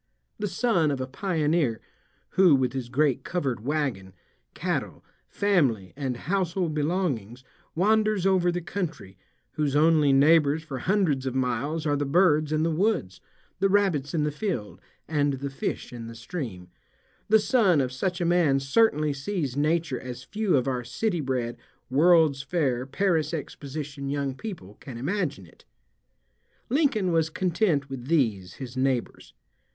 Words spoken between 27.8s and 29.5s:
with these, his neighbors.